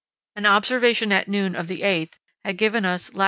[0.35, 2.13] An observation at noon of the 8th
[2.43, 3.19] had given us lat.